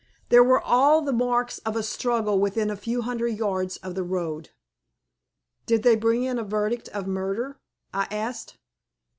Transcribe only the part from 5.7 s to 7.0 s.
they bring in a verdict